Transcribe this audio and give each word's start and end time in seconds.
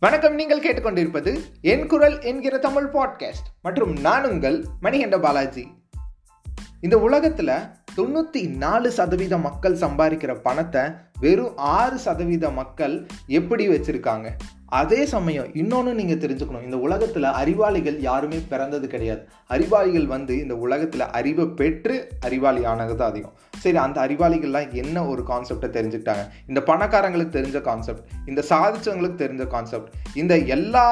வணக்கம் 0.00 0.34
நீங்கள் 0.34 0.62
கேட்டுக்கொண்டிருப்பது 0.62 1.40
என் 1.60 1.86
குரல் 1.86 2.22
என்கிற 2.22 2.58
தமிழ் 2.58 2.84
பாட்காஸ்ட் 2.84 3.48
மற்றும் 3.62 3.96
நான் 3.96 4.24
உங்கள் 4.24 4.64
மணிகண்ட 4.82 5.18
பாலாஜி. 5.18 5.68
இந்த 6.80 6.98
உலகத்தில் 6.98 7.50
தொண்ணூற்றி 7.96 8.56
நாலு 8.56 8.90
சதவீத 8.90 9.38
மக்கள் 9.38 9.78
சம்பாதிக்கிற 9.78 10.34
பணத்தை 10.34 10.82
வெறும் 11.20 11.56
ஆறு 11.56 11.98
சதவீத 11.98 12.50
மக்கள் 12.50 13.06
எப்படி 13.26 13.68
வச்சுருக்காங்க? 13.68 14.30
அதே 14.68 15.06
சமயம் 15.06 15.54
இன்னொன்று 15.54 15.94
நீங்கள் 15.94 16.20
தெரிஞ்சுக்கணும். 16.22 16.64
இந்த 16.64 16.76
உலகத்தில் 16.76 17.24
அறிவாளிகள் 17.24 18.00
யாருமே 18.00 18.38
பிறந்தது 18.48 18.86
கிடையாது. 18.86 19.22
அறிவாளிகள் 19.46 20.06
வந்து 20.06 20.34
இந்த 20.42 20.54
உலகத்தில் 20.54 21.04
அறிவை 21.18 21.46
பெற்று 21.46 21.94
அறிவாளி 22.20 22.64
ஆனது 22.64 22.96
தான் 22.96 23.10
அதிகம். 23.10 23.36
சரி 23.58 23.76
அந்த 23.76 23.98
அறிவாளிகள்லாம் 24.06 24.72
என்ன 24.72 25.06
ஒரு 25.06 25.22
கான்செப்டை 25.30 25.68
தெரிஞ்சுக்கிட்டாங்க? 25.76 26.24
இந்த 26.48 26.60
பணக்காரங்களுக்கு 26.60 27.36
தெரிஞ்ச 27.38 27.60
கான்செப்ட் 27.60 28.04
இந்த 28.26 28.44
சாதிச்சவங்களுக்கு 28.50 29.22
தெரிஞ்ச 29.24 29.46
கான்செப்ட் 29.46 29.88
இந்த 30.14 30.36
எல்லா 30.56 30.84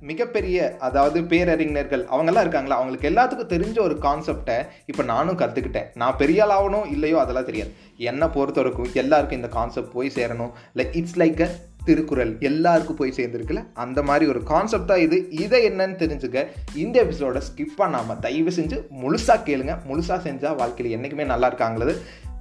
மிகப்பெரிய 0.00 0.76
அதாவது 0.80 1.22
பேரறிஞர்கள் 1.22 2.06
அவங்கெல்லாம் 2.06 2.44
இருக்காங்களா? 2.46 2.78
அவங்களுக்கு 2.78 3.10
எல்லாத்துக்கும் 3.12 3.52
தெரிஞ்ச 3.54 3.78
ஒரு 3.80 3.98
கான்செப்டை 3.98 4.58
இப்போ 4.86 5.02
நானும் 5.02 5.38
கற்றுக்கிட்டேன் 5.44 5.90
நான் 5.94 6.16
பெரிய 6.16 6.46
ஆளாகணும் 6.46 6.90
இல்லையோ 6.96 7.16
அதெல்லாம் 7.16 7.48
தெரியாது. 7.50 7.70
என்னை 7.96 8.28
பொறுத்த 8.28 8.60
வரைக்கும் 8.60 8.90
எல்லாருக்கும் 8.94 9.40
இந்த 9.42 9.48
கான்செப்ட் 9.48 9.94
போய் 9.98 10.16
சேரணும். 10.18 10.52
Like 10.80 10.96
it's 11.00 11.18
like 11.24 11.40
a 11.40 11.50
Thirukkural 11.86 12.32
எல்லாருக்கும் 12.48 12.98
போய் 13.00 13.16
சேர்ந்துருக்குல்ல? 13.16 13.62
அந்த 13.84 14.02
மாதிரி 14.08 14.24
ஒரு 14.32 14.42
கான்செப்ட் 14.52 14.90
தான் 14.90 15.02
இது. 15.06 15.18
இதை 15.44 15.60
என்னன்னு 15.70 15.96
தெரிஞ்சுக்க 16.02 16.46
இந்த 16.84 16.96
எபிசோட 17.04 17.42
ஸ்கிப் 17.48 17.76
பண்ணாமல் 17.76 18.20
தயவு 18.26 18.54
செஞ்சு 18.58 18.78
முழுசாக 19.02 19.38
கேளுங்க. 19.48 19.74
முழுசாக 19.90 20.18
செஞ்சால் 20.28 20.58
வாழ்க்கையில் 20.62 20.94
என்றைக்குமே 20.96 21.26
நல்லா 21.32 21.46
இருக்காங்களது 21.46 21.94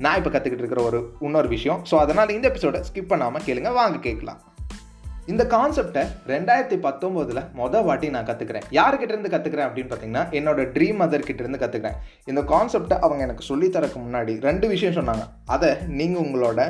நான் 0.06 0.18
இப்போ 0.20 0.30
கற்றுக்கிட்டு 0.30 0.66
இருக்கிற 0.66 0.84
ஒரு 0.90 1.02
இன்னொரு 1.20 1.48
விஷயம். 1.48 1.82
ஸோ 1.92 1.98
அதனால் 2.06 2.36
இந்த 2.38 2.48
எபிசோட 2.52 2.80
ஸ்கிப் 2.90 3.12
பண்ணாமல் 3.14 3.46
கேளுங்க. 3.50 3.72
வாங்க 3.82 4.00
கேட்கலாம். 4.08 4.42
இந்த 5.32 5.44
கான்செப்டை 5.52 6.02
ரெண்டாயிரத்தி 6.32 6.78
பத்தொம்போதில் 6.86 7.42
மொதல் 7.60 7.86
வாட்டி 7.88 8.08
நான் 8.16 8.26
கற்றுக்கிறேன் 8.30 8.66
யார்கிட்ட 8.78 9.14
இருந்து 9.14 9.32
கற்றுக்கிறேன் 9.34 9.68
அப்படின்னு 9.68 9.92
பார்த்தீங்கன்னா 9.92 10.24
என்னோட 10.40 10.66
ட்ரீம் 10.76 11.00
மதர் 11.02 11.28
கிட்ட 11.28 11.44
இருந்து 11.44 11.62
கற்றுக்கிறேன் 11.62 12.00
இந்த 12.32 12.42
கான்செப்டை 12.54 12.98
அவங்க 13.06 13.24
எனக்கு 13.28 13.46
சொல்லித்தரக்கு 13.52 14.00
முன்னாடி 14.06 14.34
ரெண்டு 14.48 14.68
விஷயம் 14.74 14.98
சொன்னாங்க. 15.00 15.26
அதை 15.46 15.70
நீங்கள் 16.00 16.24
உங்களோட 16.26 16.66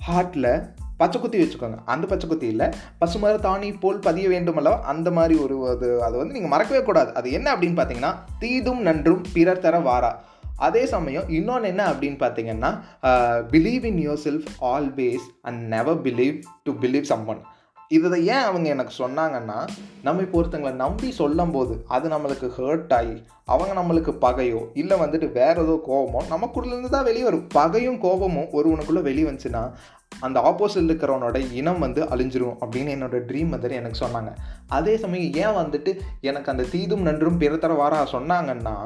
ஹார்ட்டில் 0.00 0.52
பச்சை 1.02 1.18
குத்தி 1.20 1.38
வச்சுக்கோங்க. 1.42 1.78
அந்த 1.92 2.04
பச்சை 2.10 2.26
குத்தியில் 2.30 2.66
பசுமர 3.02 3.38
தாணி 3.46 3.68
போல் 3.84 4.04
பதிய 4.08 4.26
வேண்டுமல்லவா? 4.34 4.78
அந்த 4.92 5.10
மாதிரி 5.18 5.36
ஒரு 5.44 5.56
அது 5.74 5.88
அதை 6.06 6.16
வந்து 6.22 6.36
நீங்கள் 6.38 6.54
மறக்கவே 6.54 6.82
கூடாது. 6.88 7.10
அது 7.20 7.30
என்ன 7.38 7.48
அப்படின்னு 7.54 7.78
பார்த்தீங்கன்னா 7.80 8.12
தீதும் 8.42 8.82
நன்றும் 8.88 9.24
பிறர் 9.36 9.64
தர 9.66 9.78
வாரா. 9.88 10.12
அதே 10.66 10.82
சமயம் 10.94 11.28
இன்னொன்று 11.36 11.68
என்ன 11.72 11.82
அப்படின்னு 11.92 12.18
பார்த்தீங்கன்னா 12.22 12.70
believe 13.52 13.84
in 13.90 14.02
yourself 14.26 14.48
always 14.72 15.26
and 15.48 15.60
never 15.74 16.00
believe 16.06 16.36
to 16.66 16.72
believe 16.82 17.06
someone 17.32 17.40
இதை 17.96 18.18
ஏன் 18.34 18.44
அவங்க 18.48 18.66
எனக்கு 18.74 18.92
சொன்னாங்கன்னா 19.02 19.56
நம்ம 20.06 20.22
இப்போ 20.24 20.36
ஒருத்தங்களை 20.40 20.72
நம்பி 20.82 21.08
சொல்லும் 21.20 21.54
போது 21.54 21.74
அது 21.94 22.06
நம்மளுக்கு 22.12 22.48
ஹர்ட் 22.58 22.92
ஆகி 22.98 23.16
அவங்க 23.52 23.72
நம்மளுக்கு 23.78 24.12
பகையோ 24.24 24.60
இல்லை 24.80 24.96
வந்துட்டு 25.02 25.28
வேற 25.38 25.54
ஏதோ 25.64 25.74
கோபமோ 25.88 26.20
நமக்குள்ளேருந்து 26.34 26.90
தான் 26.94 27.08
வெளியே 27.08 27.24
வரும் 27.28 27.46
பகையும் 27.56 27.98
கோபமும் 28.04 28.52
ஒருவனுக்குள்ளே 28.58 29.02
வெளியே 29.08 29.26
வந்துச்சுன்னா 29.28 29.62
அந்த 30.26 30.38
ஆப்போசிட் 30.48 30.88
இருக்கிறவனோட 30.90 31.36
இனம் 31.52 31.78
வந்து 31.78 32.00
அழிஞ்சிரும் 32.04 32.56
அப்படின்னு 32.62 32.94
என்னோட 32.96 33.18
ட்ரீம் 33.28 33.52
மதர் 33.54 33.78
எனக்கு 33.78 34.00
சொன்னாங்க. 34.04 34.30
அதே 34.68 34.96
சமயம் 34.96 35.32
ஏன் 35.42 35.58
வந்துட்டு 35.60 35.92
எனக்கு 36.20 36.50
அந்த 36.50 36.66
தீதும் 36.74 37.06
நன்றும் 37.08 37.40
பிறத்தர 37.40 37.76
வாரா 37.76 38.00
சொன்னாங்கன்னா 38.12 38.76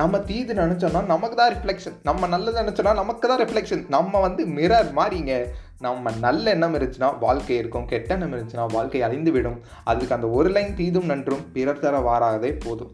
நம்ம 0.00 0.18
தீது 0.18 0.54
நினச்சோன்னா 0.54 1.00
நமக்கு 1.06 1.36
தான் 1.36 1.52
ரிஃப்ளெக்ஷன் 1.54 1.96
நம்ம 2.02 2.26
நல்லது 2.26 2.56
நினச்சோன்னா 2.62 2.94
நமக்கு 2.94 3.28
தான் 3.28 3.40
ரிஃப்ளெக்ஷன் 3.42 3.82
நம்ம 3.88 4.20
வந்து 4.20 4.42
மிரர் 4.46 4.90
மாறிங்க. 4.98 5.32
நம்ம 5.86 6.10
நல்ல 6.26 6.50
எண்ணம் 6.50 6.74
இருந்துச்சுன்னா 6.74 7.18
வாழ்க்கை 7.18 7.56
இருக்கும். 7.56 7.86
கெட்ட 7.86 8.14
எண்ணம் 8.14 8.32
இருந்துச்சுன்னா 8.32 8.66
வாழ்க்கை 8.72 9.02
அழிந்து 9.02 9.32
விடும் 9.32 9.58
அதுக்கு 9.84 10.14
அந்த 10.14 10.28
ஒரு 10.28 10.50
லைன் 10.50 10.74
தீதும் 10.74 11.10
நன்றும் 11.12 11.46
பிறர் 11.52 11.82
தர 11.84 11.98
வாராதே 12.08 12.52
போதும். 12.66 12.92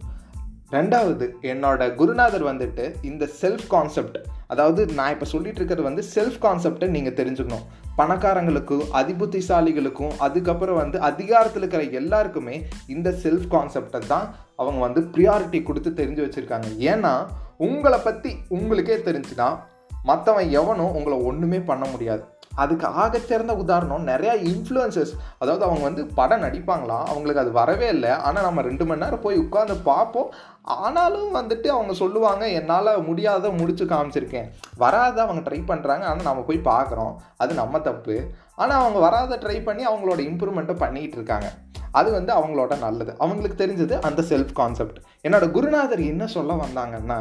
ரெண்டாவது 0.72 1.30
என்னோட 1.42 1.94
குருநாதர் 1.94 2.44
வந்துட்டு 2.44 3.04
இந்த 3.04 3.28
செல்ஃப் 3.40 3.66
கான்செப்ட் 3.68 4.18
அதாவது 4.46 4.86
நான் 4.86 5.12
இப்போ 5.12 5.24
சொல்லிட்டு 5.24 5.56
இருக்கிறது 5.56 5.86
வந்து 5.88 6.02
செல்ஃப் 6.14 6.38
கான்செப்டை 6.42 6.86
நீங்கள் 6.86 7.12
தெரிஞ்சுக்கணும். 7.12 7.64
பணக்காரங்களுக்கும் 7.96 8.84
அதிபுத்திசாலிகளுக்கும் 8.92 10.12
அதுக்கப்புறம் 10.18 10.76
வந்து 10.76 11.00
அதிகாரத்தில் 11.00 11.62
இருக்கிற 11.62 11.82
எல்லாருக்குமே 11.82 12.66
இந்த 12.86 13.10
செல்ஃப் 13.10 13.48
கான்செப்டை 13.50 13.98
தான் 14.06 14.34
அவங்க 14.56 14.80
வந்து 14.80 15.00
ப்ரியாரிட்டி 15.00 15.62
கொடுத்து 15.62 15.90
தெரிஞ்சு 15.90 16.24
வச்சுருக்காங்க. 16.26 16.68
ஏன்னா 16.78 17.26
உங்களை 17.56 17.98
பற்றி 17.98 18.36
உங்களுக்கே 18.48 18.96
தெரிஞ்சுன்னா 18.96 19.58
மற்றவன் 20.02 20.50
எவனும் 20.50 20.94
உங்களை 20.94 21.18
ஒன்றுமே 21.18 21.60
பண்ண 21.60 21.86
முடியாது. 21.86 22.24
அதுக்கு 22.64 22.86
ஆகச்சிறந்த 23.02 23.52
உதாரணம் 23.62 24.06
நிறையா 24.06 24.34
இன்ஃப்ளூயன்சஸ் 24.50 25.12
அதாவது 25.38 25.64
அவங்க 25.64 25.82
வந்து 25.82 26.06
படம் 26.19 26.42
நடிப்பாங்களாம். 26.42 27.06
அவங்களுக்கு 27.10 27.42
அது 27.44 27.52
வரவே 27.52 27.88
இல்லை. 27.88 28.10
ஆனால் 28.10 28.46
நம்ம 28.48 28.62
ரெண்டு 28.62 28.86
மணி 28.86 29.04
நேரம் 29.04 29.20
போய் 29.20 29.42
உட்காந்து 29.44 29.76
பார்ப்போம். 29.82 30.30
ஆனாலும் 30.62 31.30
வந்துட்டு 31.34 31.66
அவங்க 31.66 31.92
சொல்லுவாங்க 31.92 32.46
என்னால் 32.48 32.91
முடியாத 33.02 33.50
முடிச்சு 33.50 33.84
காமிச்சிருக்கேன். 33.84 34.48
வராத 34.76 35.22
அவங்க 35.22 35.50
ட்ரை 35.50 35.60
பண்ணுறாங்க 35.70 36.04
ஆனால் 36.10 36.28
நம்ம 36.30 36.42
போய் 36.42 36.69
பார்க்குறோம். 36.72 37.14
அது 37.36 37.54
நம்ம 37.54 37.80
தப்பு. 37.80 38.16
ஆனால் 38.54 38.80
அவங்க 38.80 38.98
வராத 38.98 39.38
ட்ரை 39.44 39.64
பண்ணி 39.64 39.86
அவங்களோட 39.86 40.20
இம்ப்ரூவ்மெண்ட்டை 40.30 40.76
பண்ணிகிட்டு 40.84 41.19
இருக்காங்க. 41.20 41.48
அது 41.90 42.08
வந்து 42.12 42.32
அவங்களோட 42.32 42.78
நல்லது. 42.78 43.12
அவங்களுக்கு 43.19 43.66
தெரிஞ்சது 43.66 43.94
அந்த 44.00 44.22
செல்ஃப் 44.22 44.52
கான்செப்ட் 44.52 44.98
என்னோடய 45.26 45.50
குருநாதர் 45.50 46.02
என்ன 46.12 46.26
சொல்ல 46.26 46.52
வந்தாங்கன்னா 46.64 47.20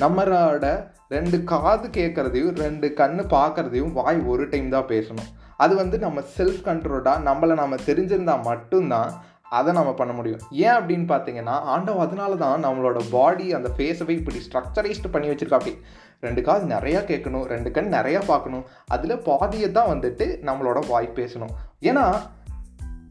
நம்மளோட 0.00 0.66
ரெண்டு 1.14 1.38
காது 1.50 1.86
கேட்குறதையும் 1.98 2.58
ரெண்டு 2.64 2.88
கண்ணு 3.00 3.22
பார்க்குறதையும் 3.36 3.94
வாய் 3.98 4.20
ஒரு 4.32 4.44
டைம் 4.52 4.68
தான் 4.74 4.90
பேசணும். 4.92 5.30
அது 5.64 5.72
வந்து 5.80 5.96
நம்ம 6.04 6.22
செல்ஃப் 6.36 6.60
கண்ட்ரோல்டாக 6.68 7.24
நம்மளை 7.28 7.54
நம்ம 7.62 7.78
தெரிஞ்சிருந்தால் 7.88 8.46
மட்டும்தான் 8.50 9.10
அதை 9.58 9.70
நம்ம 9.78 9.92
பண்ண 10.00 10.12
முடியும். 10.18 10.42
ஏன் 10.64 10.76
அப்படின்னு 10.78 11.06
பார்த்தீங்கன்னா 11.12 11.56
ஆண்டவன் 11.72 12.04
அதனால 12.06 12.36
தான் 12.42 12.64
நம்மளோட 12.66 12.98
பாடி 13.14 13.46
அந்த 13.58 13.68
ஃபேஸவை 13.76 14.14
இப்படி 14.20 14.40
ஸ்ட்ரக்சரைஸ்டு 14.46 15.12
பண்ணி 15.14 15.30
வச்சிருக்காப்படி 15.30 15.74
ரெண்டு 16.26 16.40
காது 16.48 16.64
நிறையா 16.74 17.00
கேட்கணும் 17.10 17.46
ரெண்டு 17.52 17.70
கண் 17.76 17.94
நிறையா 17.96 18.20
பார்க்கணும் 18.30 18.64
அதில் 18.94 19.22
பாதியை 19.28 19.68
தான் 19.78 19.90
வந்துட்டு 19.92 20.26
நம்மளோட 20.48 20.80
வாய் 20.90 21.16
பேசணும். 21.18 21.52
ஏன்னா 21.90 22.04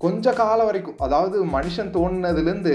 கொஞ்ச 0.04 0.34
காலம் 0.40 0.68
வரைக்கும் 0.70 1.02
அதாவது 1.06 1.38
மனுஷன் 1.56 1.94
தோணுனதுலேருந்து 1.96 2.74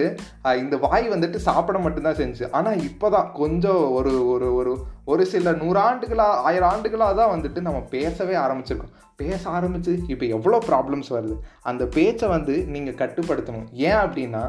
இந்த 0.63 0.77
வாய் 0.85 1.07
வந்துட்டு 1.13 1.39
சாப்பிட 1.47 1.79
மட்டும்தான் 1.85 2.19
செஞ்சு. 2.21 2.45
ஆனால் 2.59 2.83
இப்போ 2.89 3.09
தான் 3.15 3.31
கொஞ்சம் 3.41 3.85
ஒரு 3.99 4.13
ஒரு 4.33 4.49
ஒரு 4.59 4.73
ஒரு 5.13 5.25
சில 5.33 5.53
நூறாண்டுகளாக 5.63 6.43
ஆயிரம் 6.49 6.71
ஆண்டுகளாக 6.75 7.15
தான் 7.21 7.33
வந்துட்டு 7.35 7.61
நம்ம 7.69 7.81
பேசவே 7.97 8.37
ஆரம்பிச்சிருக்கோம். 8.45 8.95
பேச 9.23 9.43
ஆரம்பிச்சு 9.57 9.93
இப்போ 10.13 10.25
எவ்வளோ 10.37 10.59
ப்ராப்ளம்ஸ் 10.69 11.11
வருது? 11.17 11.37
அந்த 11.71 11.83
பேச்சை 11.97 12.29
வந்து 12.37 12.55
நீங்கள் 12.77 13.01
கட்டுப்படுத்தணும். 13.03 13.69
ஏன் 13.89 14.01
அப்படின்னா 14.05 14.45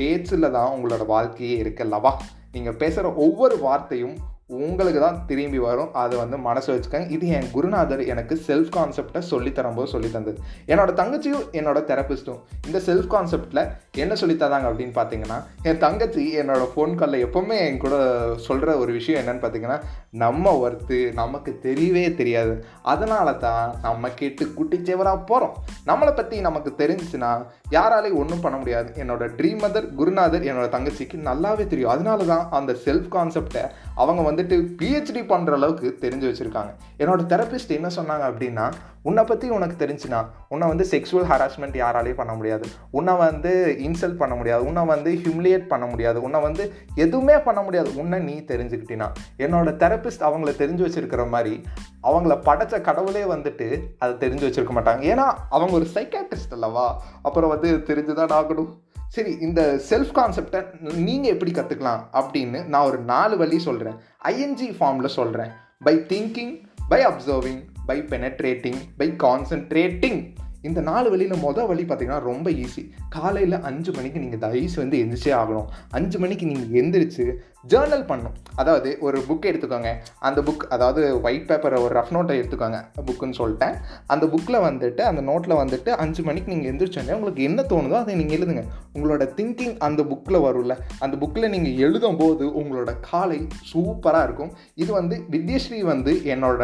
பேச்சில் 0.00 0.54
தான் 0.56 0.72
உங்களோட 0.74 1.04
வாழ்க்கையே 1.14 1.56
இருக்கல்லவா 1.62 2.12
நீங்கள் 2.54 2.78
பேசுகிற 2.82 3.08
ஒவ்வொரு 3.24 3.56
வார்த்தையும் 3.66 4.14
உங்களுக்கு 4.50 5.00
தான் 5.00 5.24
திரும்பி 5.26 5.58
வரும். 5.58 5.92
அதை 5.92 6.18
வந்து 6.18 6.36
மனசு 6.36 6.68
வச்சுக்கோங்க. 6.74 7.10
இது 7.10 7.28
என் 7.28 7.50
குருநாதர் 7.52 8.04
எனக்கு 8.04 8.40
செல்ஃப் 8.46 8.70
கான்செப்டை 8.76 9.18
சொல்லி 9.18 9.52
தரும்போது 9.52 9.88
சொல்லி 9.88 10.10
தந்தது 10.10 10.38
என்னோட 10.66 10.90
தங்கச்சியும் 11.00 11.44
என்னோட 11.52 11.78
தெரப்பிஸ்ட்டும் 11.90 12.40
இந்த 12.66 12.78
செல்ஃப் 12.86 13.12
கான்செப்டில் 13.14 13.62
என்ன 13.94 14.14
சொல்லி 14.14 14.34
தராங்க 14.34 14.66
அப்படின்னு 14.70 14.94
பார்த்தீங்கன்னா 14.96 15.36
என் 15.62 15.78
தங்கச்சி 15.78 16.24
என்னோட 16.38 16.64
ஃபோன் 16.72 16.94
காலில் 16.94 17.24
எப்போவுமே 17.26 17.56
என் 17.68 17.78
கூட 17.78 17.94
சொல்கிற 18.36 18.76
ஒரு 18.78 18.92
விஷயம் 18.92 19.20
என்னன்னு 19.22 19.42
பார்த்தீங்கன்னா 19.44 19.78
நம்ம 20.10 20.52
ஒர்த்து 20.64 21.12
நமக்கு 21.12 21.58
தெரியவே 21.62 22.14
தெரியாது. 22.14 22.64
அதனால 22.82 23.32
தான் 23.32 23.74
நம்ம 23.82 24.10
கேட்டு 24.10 24.44
குட்டிச்சேவராக 24.58 25.26
போகிறோம் 25.26 25.56
நம்மளை 25.86 26.12
பற்றி 26.14 26.40
நமக்கு 26.40 26.72
தெரிஞ்சிச்சுன்னா 26.78 27.32
யாராலையும் 27.70 28.20
ஒன்றும் 28.22 28.40
பண்ண 28.40 28.58
முடியாது. 28.58 28.92
என்னோட 28.96 29.26
ட்ரீம் 29.38 29.60
மதர் 29.64 29.94
குருநாதர் 29.94 30.42
என்னோட 30.42 30.68
தங்கச்சிக்கு 30.76 31.18
நல்லாவே 31.30 31.66
தெரியும். 31.66 31.90
அதனால 31.90 32.24
தான் 32.24 32.48
அந்த 32.50 32.72
செல்ஃப் 32.84 33.10
கான்செப்டை 33.16 33.64
அவங்க 33.94 34.22
வந்துட்டு 34.30 34.56
பிஹெச்டி 34.80 35.24
பண்ணுற 35.32 35.52
அளவுக்கு 35.52 35.98
தெரிஞ்சு 36.00 36.28
வச்சுருக்காங்க. 36.30 36.72
என்னோட 36.98 37.20
தெரப்பிஸ்ட் 37.34 37.76
என்ன 37.78 37.88
சொன்னாங்க 37.96 38.24
அப்படின்னா 38.30 38.66
உன்னை 39.02 39.24
பற்றி 39.24 39.48
உனக்கு 39.48 39.86
தெரிஞ்சுனா 39.86 40.26
உன்னை 40.48 40.68
வந்து 40.68 40.86
செக்ஷுவல் 40.90 41.28
ஹராஸ்மெண்ட் 41.28 41.76
யாராலையும் 41.76 42.14
பண்ண 42.14 42.34
முடியாது. 42.34 42.68
உன்னை 42.90 43.14
வந்து 43.14 43.76
இன்சல்ட் 43.78 44.16
பண்ண 44.16 44.34
முடியாது. 44.34 44.64
உன்னை 44.64 44.84
வந்து 44.84 45.12
ஹியூமிலியேட் 45.12 45.66
பண்ண 45.66 45.86
முடியாது. 45.86 46.22
உன்னை 46.22 46.40
வந்து 46.40 46.72
எதுவுமே 46.94 47.38
பண்ண 47.38 47.62
முடியாது. 47.62 47.96
உன்னை 47.96 48.18
நீ 48.18 48.34
தெரிஞ்சுக்கிட்டினா. 48.34 49.12
என்னோட 49.38 49.70
தெரப்பிஸ்ட் 49.82 50.20
அவங்கள 50.20 50.50
தெரிஞ்சு 50.58 50.84
வச்சுருக்கிற 50.88 51.28
மாதிரி 51.28 51.62
அவங்கள 52.02 52.36
படைச்ச 52.44 52.80
கடவுளே 52.80 53.22
வந்துட்டு 53.22 53.82
அதை 53.98 54.30
தெரிஞ்சு 54.30 54.42
வச்சிருக்க 54.50 54.68
மாட்டாங்க. 54.74 55.14
ஏன்னா 55.14 55.34
அவங்க 55.50 55.72
ஒரு 55.72 55.86
சைக்காட்ரிஸ்ட் 55.94 56.52
அல்லவா? 56.52 57.02
அப்புறம் 57.22 57.48
வந்து 57.48 57.76
தெரிஞ்சுதான் 57.76 58.32
ஆகணும் 58.32 58.78
சரி 59.08 59.36
இந்த 59.40 59.80
செல்ஃப் 59.90 60.14
கான்செப்டை 60.14 60.94
நீங்கள் 60.94 61.32
எப்படி 61.32 61.52
கற்றுக்கலாம் 61.52 62.00
அப்படின்னு 62.12 62.64
நான் 62.64 62.86
ஒரு 62.86 62.98
நாலு 62.98 63.36
வழி 63.36 63.58
சொல்கிறேன் 63.58 63.94
ஐஎன்ஜி 64.24 64.74
ஃபார்மில் 64.80 65.06
சொல்கிறேன் 65.06 65.50
by 65.84 65.96
thinking 65.96 66.64
by 66.88 67.06
observing 67.06 67.64
by 67.90 68.02
penetrating 68.02 68.80
by 68.96 69.08
concentrating 69.18 70.20
இந்த 70.62 70.80
நாலு 70.80 71.10
வழியில் 71.10 71.38
மொதல் 71.38 71.66
வழி 71.66 71.82
பார்த்தீங்கன்னா 71.82 72.18
ரொம்ப 72.18 72.50
ஈஸி 72.50 72.82
காலையில் 73.08 73.60
அஞ்சு 73.60 73.92
மணிக்கு 73.92 74.20
நீங்கள் 74.20 74.38
தயவுசு 74.38 74.76
வந்து 74.76 74.98
எந்திரிச்சே 74.98 75.28
ஆகணும். 75.28 75.68
அஞ்சு 75.90 76.18
மணிக்கு 76.18 76.46
நீங்கள் 76.46 76.72
எந்திரிச்சு 76.82 77.24
ஜேர்னல் 77.64 78.04
பண்ணும். 78.10 78.34
அதாவது 78.60 78.90
ஒரு 79.06 79.18
புக் 79.28 79.48
எடுத்துக்கோங்க. 79.50 79.90
அந்த 80.28 80.40
புக் 80.46 80.64
அதாவது 80.74 81.00
ஒயிட் 81.26 81.46
பேப்பரை 81.48 81.78
ஒரு 81.86 81.92
ரஃப் 81.98 82.12
நோட்டை 82.16 82.34
எடுத்துக்கோங்க. 82.40 82.78
புக்குன்னு 83.08 83.38
சொல்லிட்டேன். 83.40 83.74
அந்த 84.12 84.24
புக்கில் 84.34 84.58
வந்துட்டு 84.68 85.02
அந்த 85.10 85.22
நோட்டில் 85.30 85.54
வந்துட்டு 85.62 85.90
அஞ்சு 86.02 86.22
மணிக்கு 86.28 86.52
நீங்கள் 86.52 86.70
எந்திரிச்சோன்னே 86.72 87.16
உங்களுக்கு 87.18 87.42
என்ன 87.48 87.60
தோணுதோ 87.72 87.96
அதை 88.02 88.14
நீங்கள் 88.20 88.38
எழுதுங்க. 88.38 88.64
உங்களோட 88.96 89.24
திங்கிங் 89.38 89.76
அந்த 89.88 90.00
புக்கில் 90.12 90.40
வரும்ல. 90.46 90.76
அந்த 91.06 91.14
புக்கில் 91.22 91.52
நீங்கள் 91.54 91.76
எழுதும் 91.86 92.18
போது 92.22 92.46
உங்களோட 92.62 92.90
காலை 93.10 93.40
சூப்பராக 93.72 94.26
இருக்கும். 94.28 94.52
இது 94.82 94.90
வந்து 95.00 95.16
வித்யஸ்ரீ 95.36 95.80
வந்து 95.92 96.14
என்னோட 96.34 96.62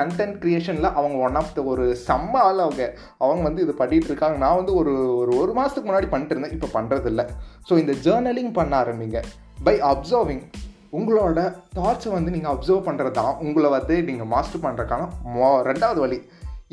கண்டென்ட் 0.00 0.38
க்ரியேஷனில் 0.44 0.94
அவங்க 0.98 1.18
ஒன் 1.28 1.38
ஆஃப் 1.42 1.54
த 1.56 1.62
ஒரு 1.72 1.86
செம்ம 2.06 2.32
ஆள் 2.48 2.64
அவங்க. 2.66 2.84
அவங்க 3.24 3.42
வந்து 3.48 3.64
இது 3.66 3.74
பண்ணிகிட்டு 3.82 4.10
இருக்காங்க. 4.12 4.38
நான் 4.44 4.58
வந்து 4.60 4.74
ஒரு 4.82 4.94
ஒரு 5.20 5.34
ஒரு 5.42 5.52
மாதத்துக்கு 5.58 5.90
முன்னாடி 5.90 6.10
பண்ணிட்டு 6.14 6.34
இருந்தேன். 6.34 6.56
இப்போ 6.58 6.70
பண்ணுறதில்ல 6.78 7.24
ஸோ 7.68 7.74
இந்த 7.84 7.94
ஜேர்னலிங் 8.06 8.52
பண்ண 8.60 8.74
ஆரம்பிங்க. 8.84 9.20
பை 9.66 9.74
அப்சர்விங் 9.92 10.42
உங்களோட 10.98 11.38
தாட்ஸை 11.76 12.10
வந்து 12.16 12.30
நீங்கள் 12.34 12.52
அப்சர்வ் 12.52 12.86
பண்ணுறது 12.88 13.16
தான் 13.20 13.32
உங்களை 13.46 13.70
வந்து 13.76 13.94
நீங்கள் 14.02 14.30
மாஸ்டர் 14.34 14.62
பண்ணுறதுக்கான 14.64 15.08
மோ 15.34 15.48
ரெண்டாவது 15.70 16.00
வழி. 16.04 16.18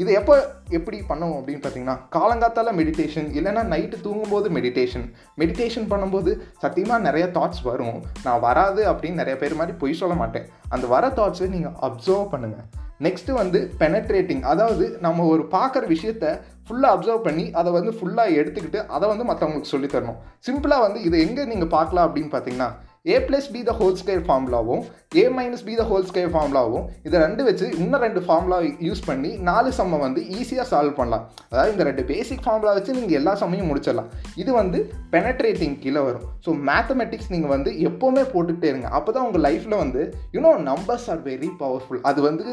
இது 0.02 0.10
எப்போ 0.20 0.34
எப்படி 0.78 0.98
பண்ணுவோம் 1.10 1.38
அப்படின்னு 1.40 1.64
பார்த்தீங்கன்னா 1.64 1.98
காலங்காத்தால 2.16 2.72
மெடிடேஷன் 2.80 3.28
இல்லைன்னா 3.38 3.64
நைட்டு 3.74 3.98
தூங்கும்போது 4.06 4.48
மெடிடேஷன் 4.58 5.06
மெடிடேஷன் 5.42 5.90
பண்ணும்போது 5.92 6.32
சத்தியமாக 6.64 7.06
நிறைய 7.08 7.28
தாட்ஸ் 7.38 7.64
வரும். 7.70 8.00
நான் 8.26 8.44
வராது 8.48 8.84
அப்படின்னு 8.92 9.22
நிறைய 9.22 9.38
பேர் 9.44 9.60
மாதிரி 9.60 9.78
பொய் 9.84 10.00
சொல்ல 10.02 10.16
மாட்டேன். 10.22 10.50
அந்த 10.70 10.88
வர 10.96 11.08
தாட்ஸை 11.20 11.50
நீங்கள் 11.58 11.78
அப்சர்வ் 11.90 12.32
பண்ணுங்கள் 12.34 12.68
நெக்ஸ்ட்டு 13.00 13.34
வந்து 13.34 13.72
பெனட்ரேட்டிங் 13.80 14.42
அதாவது 14.42 14.98
நம்ம 15.02 15.26
ஒரு 15.26 15.44
பார்க்குற 15.52 15.84
விஷயத்த 15.88 16.26
ஃபுல்லாக 16.68 16.94
அப்சர்வ் 16.96 17.24
பண்ணி 17.24 17.52
அதை 17.52 17.72
வந்து 17.72 17.92
ஃபுல்லாக 17.92 18.36
எடுத்துக்கிட்டு 18.40 18.86
அதை 18.86 19.08
வந்து 19.08 19.26
மற்றவங்களுக்கு 19.26 19.72
சொல்லித்தரணும். 19.72 20.20
சிம்பிளாக 20.48 20.86
வந்து 20.86 21.02
இதை 21.02 21.28
எங்கே 21.28 21.46
நீங்கள் 21.46 21.68
பார்க்கலாம் 21.68 22.08
அப்படின்னு 22.08 22.32
பார்த்தீங்கன்னா 22.32 22.70
A 23.12 23.16
plus 23.26 23.48
B 23.56 23.60
the 23.68 23.74
whole 23.80 23.98
square 24.00 24.24
ஃபார்முலாவும் 24.28 24.84
A 25.20 25.24
minus 25.38 25.64
B 25.68 25.74
the 25.80 25.84
whole 25.90 26.06
square 26.10 26.32
ஃபார்முலாவும் 26.36 26.86
இதை 27.08 27.18
ரெண்டு 27.24 27.42
வச்சு 27.48 27.66
இன்னும் 27.84 28.04
ரெண்டு 28.06 28.22
ஃபார்முலா 28.26 28.58
யூஸ் 28.88 29.04
பண்ணி 29.10 29.32
நாலு 29.50 29.72
சம்மை 29.80 29.98
வந்து 30.06 30.22
ஈஸியாக 30.38 30.66
சால்வ் 30.72 30.96
பண்ணலாம். 31.00 31.26
அதாவது 31.52 31.74
இந்த 31.76 31.86
ரெண்டு 31.90 32.04
பேசிக் 32.12 32.44
ஃபார்முலா 32.46 32.74
வச்சு 32.78 32.98
நீங்கள் 33.00 33.18
எல்லா 33.20 33.34
சம்மையும் 33.42 33.70
முடிச்சிடலாம். 33.72 34.10
இது 34.44 34.52
வந்து 34.62 34.80
பெனட்ரேட்டிங் 35.14 35.78
கீழே 35.84 36.04
வரும். 36.08 36.26
ஸோ 36.46 36.52
மேத்தமெட்டிக்ஸ் 36.70 37.32
நீங்கள் 37.36 37.54
வந்து 37.56 37.72
எப்போவுமே 37.90 38.24
போட்டுக்கிட்டே 38.34 38.72
இருங்க. 38.74 38.90
அப்போ 39.00 39.14
தான் 39.18 39.28
உங்கள் 39.30 39.46
லைஃப்பில் 39.48 39.82
வந்து 39.84 40.04
you know 40.38 40.54
numbers 40.72 41.08
are 41.14 41.24
very 41.32 41.52
powerful 41.64 42.04
அது 42.12 42.22
வந்து 42.30 42.48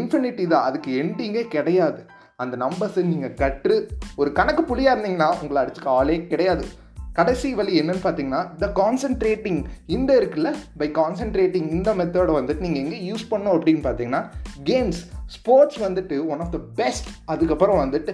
இன்ஃபினிட்டி 0.00 0.46
தான். 0.54 0.66
அதுக்கு 0.70 0.90
எண்டிங்கே 1.04 1.44
கிடையாது. 1.56 2.02
அந்த 2.42 2.54
நம்பர்ஸை 2.64 3.02
நீங்கள் 3.12 3.38
கற்று 3.40 3.76
ஒரு 4.20 4.30
கணக்கு 4.40 4.62
புள்ளியாக 4.68 4.94
இருந்தீங்கன்னா 4.94 5.30
உங்களை 5.42 5.58
அடிச்சுக்க 5.62 5.88
ஆளே 6.00 6.18
கிடையாது. 6.32 6.66
கடைசி 7.18 7.48
வழி 7.58 7.72
என்னன்னு 7.80 8.02
பார்த்தீங்கன்னா 8.04 8.42
த 8.62 8.66
கான்சென்ட்ரேட்டிங் 8.80 9.60
இந்த 9.96 10.10
இருக்குல்ல 10.18 10.50
பை 10.80 10.88
கான்சென்ட்ரேட்டிங் 10.98 11.68
இந்த 11.76 11.92
மெத்தடை 12.00 12.34
வந்துட்டு 12.38 12.64
நீங்கள் 12.66 12.82
எங்கே 12.84 12.98
யூஸ் 13.10 13.24
பண்ணோம் 13.30 13.54
அப்படின்னு 13.56 13.82
பார்த்தீங்கன்னா 13.86 14.20
கேம்ஸ் 14.68 15.00
ஸ்போர்ட்ஸ் 15.36 15.78
வந்துட்டு 15.84 16.16
ஒன் 16.32 16.42
ஆஃப் 16.44 16.52
த 16.54 16.58
பெஸ்ட் 16.78 17.08
அதுக்கப்புறம் 17.32 17.80
வந்துட்டு 17.82 18.12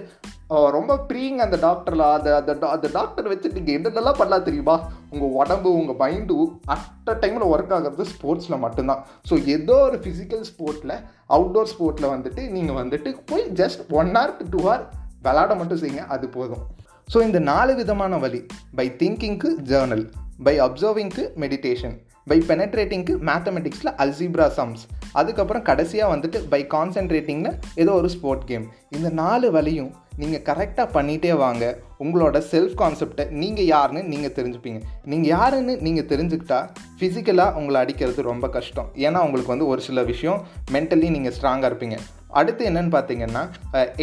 ரொம்ப 0.75 0.93
ப்ரீங் 1.09 1.37
அந்த 1.45 1.57
டாக்டரில் 1.65 2.03
அதை 2.15 2.31
அந்த 2.39 2.53
அந்த 2.75 2.87
டாக்டர் 2.97 3.29
வச்சுட்டு 3.31 3.57
நீங்கள் 3.59 3.75
என்னென்னலாம் 3.77 4.19
பண்ணலாம் 4.19 4.47
தெரியுமா? 4.47 4.75
உங்கள் 5.13 5.35
உடம்பு 5.41 5.69
உங்கள் 5.79 5.99
மைண்டு 6.01 6.37
அட் 6.73 7.09
அ 7.13 7.15
டைமில் 7.23 7.47
ஒர்க் 7.53 7.73
ஆகிறது 7.77 8.05
ஸ்போர்ட்ஸில் 8.13 8.63
மட்டும்தான். 8.65 9.01
ஸோ 9.29 9.37
ஏதோ 9.55 9.77
ஒரு 9.87 9.99
ஃபிசிக்கல் 10.03 10.45
ஸ்போர்ட்டில் 10.51 10.95
அவுட்டோர் 11.37 11.71
ஸ்போர்ட்டில் 11.73 12.13
வந்துட்டு 12.15 12.43
நீங்கள் 12.55 12.79
வந்துட்டு 12.81 13.11
போய் 13.31 13.45
just 13.61 13.83
one 13.99 14.11
hour 14.17 14.35
to 14.39 14.47
two 14.55 14.61
hour 14.67 14.83
விளாட 15.27 15.51
மட்டும் 15.61 15.81
செய்யுங்க 15.83 16.05
அது 16.15 16.25
போதும். 16.37 16.65
ஸோ 17.07 17.17
இந்த 17.21 17.39
நாலு 17.49 17.71
விதமான 17.75 18.17
வழி 18.23 18.39
பை 18.77 18.85
திங்கிங்க்கு 19.01 19.49
ஜேர்னல் 19.71 20.05
பை 20.45 20.53
அப்சர்விங்க்கு 20.59 21.23
மெடிடேஷன் 21.41 21.95
பை 22.29 22.37
பெனட்ரேட்டிங்க்கு 22.49 23.13
மேத்தமெட்டிக்ஸில் 23.27 23.91
அல்ஜிப்ரா 24.03 24.47
சம்ஸ் 24.57 24.83
அதுக்கப்புறம் 25.19 25.65
கடைசியாக 25.69 26.13
வந்துட்டு 26.13 26.39
பை 26.53 26.61
கான்சென்ட்ரேட்டிங்கில் 26.73 27.57
ஏதோ 27.75 27.91
ஒரு 27.99 28.09
ஸ்போர்ட் 28.15 28.47
கேம் 28.49 28.65
இந்த 28.95 29.09
நாலு 29.21 29.49
வழியும் 29.57 29.91
நீங்கள் 30.21 30.43
கரெக்டாக 30.49 30.87
பண்ணிகிட்டே 30.95 31.31
வாங்க. 31.43 31.63
உங்களோட 32.03 32.37
செல்ஃப் 32.51 32.75
கான்செப்டை 32.81 33.23
நீங்கள் 33.41 33.69
யாருன்னு 33.73 34.03
நீங்கள் 34.11 34.35
தெரிஞ்சுப்பீங்க. 34.37 34.79
நீங்கள் 35.11 35.31
யாருன்னு 35.35 35.73
நீங்கள் 35.85 36.07
தெரிஞ்சுக்கிட்டா 36.11 36.59
ஃபிசிக்கலாக 36.99 37.57
உங்களை 37.59 37.79
அடிக்கிறது 37.83 38.29
ரொம்ப 38.31 38.47
கஷ்டம். 38.57 38.87
ஏன்னா 39.05 39.21
உங்களுக்கு 39.27 39.53
வந்து 39.53 39.67
ஒரு 39.73 39.83
சில 39.87 40.03
விஷயம் 40.11 40.39
மென்டலி 40.75 41.09
நீங்கள் 41.17 41.35
ஸ்ட்ராங்காக 41.37 41.71
இருப்பீங்க. 41.71 41.97
அடுத்து 42.39 42.63
என்னென்னு 42.69 42.91
பார்த்தீங்கன்னா 42.95 43.43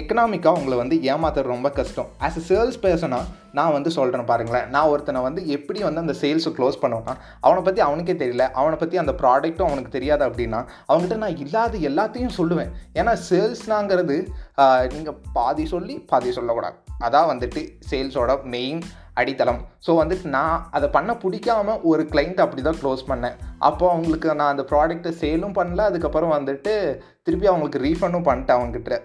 எக்கனாமிக்காக 0.01 0.59
உங்களை 0.61 0.77
வந்து 0.83 0.97
ஏமாத்துறது 1.13 1.53
ரொம்ப 1.55 1.71
கஷ்டம். 1.79 2.11
ஆஸ் 2.27 2.39
அ 2.41 2.45
சேல்ஸ் 2.51 2.79
பர்சனாக 2.85 3.31
நான் 3.59 3.75
வந்து 3.77 3.91
சொல்கிறேன் 3.97 4.29
பாருங்களேன். 4.31 4.69
நான் 4.75 4.91
ஒருத்தனை 4.93 5.21
வந்து 5.27 5.41
எப்படி 5.57 5.81
வந்து 5.87 6.03
அந்த 6.05 6.15
சேல்ஸை 6.21 6.53
க்ளோஸ் 6.59 6.81
பண்ணுவேன்னா 6.83 7.15
அவனை 7.47 7.63
பற்றி 7.67 7.81
அவனுக்கே 7.89 8.15
தெரியல. 8.23 8.45
அவனை 8.61 8.77
பற்றி 8.83 9.03
அந்த 9.03 9.15
ப்ராடக்ட்டும் 9.23 9.69
அவனுக்கு 9.71 9.97
தெரியாது 9.97 10.25
அப்படின்னா 10.29 10.61
அவங்ககிட்ட 10.91 11.19
நான் 11.25 11.41
இல்லாத 11.45 11.79
எல்லாத்தையும் 11.91 12.37
சொல்லுவேன். 12.39 12.73
ஏன்னா 13.01 13.15
சேல்ஸ்னாங்கிறது 13.31 14.17
நீங்கள் 14.97 15.21
பாதி 15.39 15.67
சொல்லி 15.75 15.97
பாதி 16.13 16.33
சொல்லக்கூடாது. 16.39 16.79
அதான் 17.07 17.31
வந்துட்டு 17.33 17.63
சேல்ஸோட 17.91 18.35
மெயின் 18.55 18.81
அடித்தளம். 19.21 19.61
ஸோ 19.87 19.91
வந்துட்டு 20.01 20.27
நான் 20.37 20.63
அதை 20.77 20.87
பண்ண 20.95 21.13
பிடிக்காம 21.25 21.75
ஒரு 21.91 22.03
கிளைண்ட் 22.13 22.41
அப்படி 22.45 22.63
தான் 22.69 22.81
க்ளோஸ் 22.83 23.03
பண்ணேன். 23.11 23.37
அப்போ 23.69 23.85
அவங்களுக்கு 23.95 24.29
நான் 24.41 24.53
அந்த 24.55 24.65
ப்ராடக்ட்டை 24.71 25.13
சேலும் 25.23 25.57
பண்ணல. 25.59 25.85
அதுக்கப்புறம் 25.91 26.35
வந்துட்டு 26.39 26.73
திருப்பி 27.27 27.49
அவங்களுக்கு 27.51 27.85
ரீஃபண்டும் 27.87 28.29
பண்ணிட்டேன் 28.29 28.59
அவங்ககிட்ட. 28.59 28.99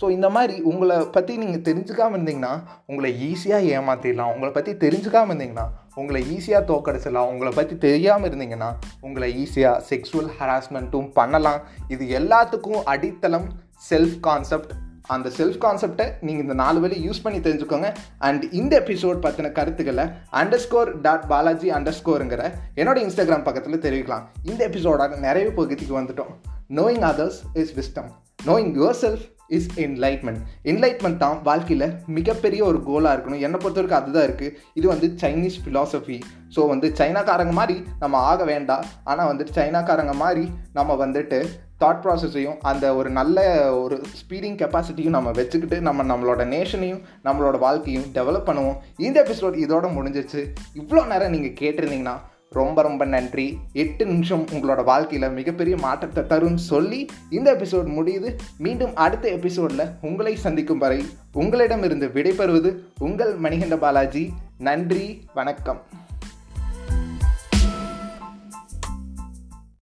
ஸோ 0.00 0.06
இந்த 0.14 0.28
மாதிரி 0.34 0.56
உங்களை 0.70 0.96
பற்றி 1.14 1.34
நீங்கள் 1.42 1.62
தெரிஞ்சுக்காமல் 1.68 2.16
இருந்தீங்கன்னா 2.16 2.54
உங்களை 2.90 3.10
ஈஸியாக 3.28 3.68
ஏமாற்றிடலாம் 3.76 4.32
உங்களை 4.34 4.50
பற்றி 4.56 4.72
தெரிஞ்சுக்காமல் 4.82 5.32
இருந்தீங்கன்னா 5.32 5.66
உங்களை 6.00 6.20
ஈஸியாக 6.34 6.68
தோக்கடிச்சிடலாம் 6.70 7.30
உங்களை 7.32 7.52
பற்றி 7.58 7.76
தெரியாமல் 7.86 8.28
இருந்தீங்கன்னா 8.30 8.70
உங்களை 9.06 9.28
ஈஸியாக 9.42 9.82
செக்ஷுவல் 9.90 10.30
ஹராஸ்மெண்ட்டும் 10.40 11.08
பண்ணலாம். 11.18 11.62
இது 11.94 12.06
எல்லாத்துக்கும் 12.20 12.82
அடித்தளம் 12.94 13.48
செல்ஃப் 13.88 14.18
கான்செப்ட் 14.26 14.74
அந்த 15.06 15.28
செல்ஃப் 15.28 15.58
கான்செப்டை 15.60 16.12
நீங்கள் 16.20 16.42
இந்த 16.42 16.54
நாலு 16.54 16.80
வழி 16.80 17.08
யூஸ் 17.08 17.22
பண்ணி 17.22 17.38
தெரிஞ்சுக்கோங்க. 17.38 17.94
அண்ட் 18.18 18.44
இந்த 18.50 18.80
எபிசோட் 18.80 19.18
பற்றின 19.22 19.52
கருத்துக்களை 19.52 20.04
அண்டர் 20.32 20.56
ஸ்கோர் 20.56 21.00
டாட் 21.00 21.26
பாலாஜி 21.26 21.70
அண்டர் 21.70 21.94
ஸ்கோருங்கிற 22.04 22.52
என்னோட 22.76 22.98
இன்ஸ்டாகிராம் 22.98 23.42
பக்கத்தில் 23.42 23.80
தெரிவிக்கலாம். 23.80 24.22
இந்த 24.42 24.68
எபிசோட 24.68 25.18
நிறைய 25.18 25.50
பகுதிக்கு 25.50 26.00
வந்துட்டோம். 26.00 26.32
Knowing 26.74 27.04
others 27.10 27.40
is 27.54 27.74
wisdom 27.74 28.10
knowing 28.46 28.72
yourself 29.00 29.34
is 29.56 29.68
enlightenment 29.84 30.40
enlightenment 30.70 31.20
தான் 31.24 31.36
வாழ்க்கையில் 31.48 31.86
மிகப்பெரிய 32.18 32.60
ஒரு 32.70 32.78
கோலாக 32.88 33.14
இருக்கணும். 33.16 33.42
என்னை 33.46 33.58
பொறுத்த 33.62 33.80
வரைக்கும் 33.80 34.00
அதுதான் 34.00 34.26
இருக்குது 34.28 34.54
இது 34.78 34.86
வந்து 34.94 35.08
சைனீஸ் 35.22 35.58
ஃபிலாசபி 35.64 36.18
ஸோ 36.56 36.62
வந்து 36.72 36.88
சைனாக்காரங்க 37.00 37.54
மாதிரி 37.60 37.76
நம்ம 38.02 38.18
ஆக 38.32 38.44
வேண்டாம். 38.52 38.84
ஆனால் 39.10 39.30
வந்துட்டு 39.30 39.56
சைனாக்காரங்க 39.60 40.16
மாதிரி 40.24 40.44
நம்ம 40.78 40.96
வந்துட்டு 41.04 41.40
தாட் 41.82 42.02
ப்ராசஸையும் 42.04 42.60
அந்த 42.68 42.84
ஒரு 42.98 43.08
நல்ல 43.16 43.38
ஒரு 43.80 43.96
ஸ்பீடிங் 44.20 44.56
கெப்பாசிட்டியும் 44.60 45.16
நம்ம 45.16 45.32
வச்சுக்கிட்டு 45.38 45.78
நம்ம 45.88 46.04
நம்மளோட 46.12 46.44
நேஷனையும் 46.54 47.02
நம்மளோட 47.26 47.56
வாழ்க்கையும் 47.66 48.06
டெவலப் 48.18 48.48
பண்ணுவோம். 48.48 48.78
இந்த 49.06 49.16
எபிசோட் 49.24 49.58
இதோட 49.64 49.88
முடிஞ்சிச்சு 49.96 50.40
இவ்வளோ 50.80 51.04
நேரம் 51.12 51.34
நீங்கள் 51.36 51.58
கேட்டிருந்தீங்கன்னா 51.60 52.16
ரொம்ப 52.48 52.82
ரொம்ப 52.82 53.04
நன்றி. 53.04 53.58
எட்டு 53.72 54.06
நிமிஷம் 54.06 54.44
உங்களோட 54.44 54.84
வாழ்க்கையில் 54.84 55.30
மிகப்பெரிய 55.30 55.76
மாற்றத்தை 55.76 56.24
தரும்னு 56.24 56.54
சொல்லி 56.54 57.06
இந்த 57.30 57.54
எபிசோட் 57.54 57.90
முடியுது. 57.98 58.34
மீண்டும் 58.58 58.96
அடுத்த 58.96 59.28
எபிசோடில் 59.28 59.90
உங்களை 60.00 60.36
சந்திக்கும் 60.36 60.78
வரை 60.78 61.04
உங்களிடமிருந்து 61.32 62.06
விடைபெறுவது 62.06 62.76
உங்கள் 62.98 63.38
மணிகண்ட 63.40 63.76
பாலாஜி. 63.76 64.32
நன்றி 64.58 65.24
வணக்கம். 65.34 65.82